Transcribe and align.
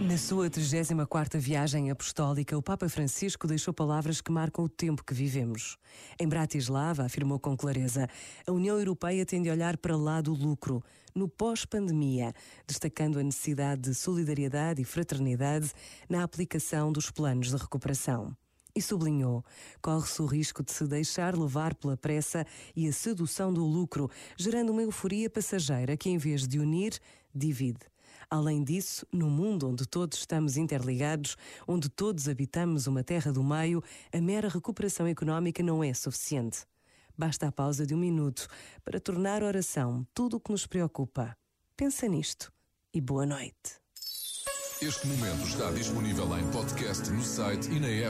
Na 0.00 0.16
sua 0.16 0.48
34ª 0.48 1.38
viagem 1.38 1.90
apostólica, 1.90 2.56
o 2.56 2.62
Papa 2.62 2.88
Francisco 2.88 3.46
deixou 3.46 3.74
palavras 3.74 4.22
que 4.22 4.32
marcam 4.32 4.64
o 4.64 4.68
tempo 4.68 5.04
que 5.04 5.12
vivemos. 5.12 5.76
Em 6.18 6.26
Bratislava, 6.26 7.04
afirmou 7.04 7.38
com 7.38 7.54
clareza, 7.54 8.08
a 8.46 8.50
União 8.50 8.78
Europeia 8.78 9.26
tende 9.26 9.50
a 9.50 9.52
olhar 9.52 9.76
para 9.76 9.98
lá 9.98 10.22
do 10.22 10.32
lucro, 10.32 10.82
no 11.14 11.28
pós-pandemia, 11.28 12.32
destacando 12.66 13.18
a 13.18 13.22
necessidade 13.22 13.82
de 13.82 13.94
solidariedade 13.94 14.80
e 14.80 14.86
fraternidade 14.86 15.70
na 16.08 16.22
aplicação 16.22 16.90
dos 16.90 17.10
planos 17.10 17.50
de 17.50 17.56
recuperação. 17.56 18.34
E 18.74 18.80
sublinhou: 18.80 19.44
corre-se 19.82 20.22
o 20.22 20.26
risco 20.26 20.64
de 20.64 20.72
se 20.72 20.86
deixar 20.86 21.36
levar 21.36 21.74
pela 21.74 21.96
pressa 21.96 22.46
e 22.74 22.88
a 22.88 22.92
sedução 22.92 23.52
do 23.52 23.66
lucro, 23.66 24.10
gerando 24.34 24.70
uma 24.72 24.80
euforia 24.80 25.28
passageira 25.28 25.94
que, 25.94 26.08
em 26.08 26.16
vez 26.16 26.48
de 26.48 26.58
unir, 26.58 26.98
divide. 27.34 27.89
Além 28.32 28.62
disso, 28.62 29.04
no 29.12 29.28
mundo 29.28 29.68
onde 29.68 29.84
todos 29.84 30.18
estamos 30.18 30.56
interligados, 30.56 31.36
onde 31.66 31.88
todos 31.88 32.28
habitamos 32.28 32.86
uma 32.86 33.02
terra 33.02 33.32
do 33.32 33.42
meio, 33.42 33.82
a 34.12 34.20
mera 34.20 34.48
recuperação 34.48 35.04
económica 35.08 35.64
não 35.64 35.82
é 35.82 35.92
suficiente. 35.92 36.64
Basta 37.18 37.48
a 37.48 37.52
pausa 37.52 37.84
de 37.84 37.92
um 37.92 37.98
minuto 37.98 38.46
para 38.84 39.00
tornar 39.00 39.42
oração 39.42 40.06
tudo 40.14 40.36
o 40.36 40.40
que 40.40 40.52
nos 40.52 40.64
preocupa. 40.64 41.36
Pensa 41.76 42.06
nisto 42.06 42.52
e 42.94 43.00
boa 43.00 43.26
noite. 43.26 43.80
Este 44.80 45.08
momento 45.08 45.46
está 45.46 45.70
disponível 45.72 46.38
em 46.38 46.50
podcast 46.52 47.10
no 47.10 47.22
site 47.24 47.68
e 47.68 47.80
na 47.80 47.88
app. 47.88 48.08